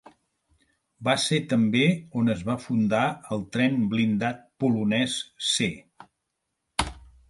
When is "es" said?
2.35-2.41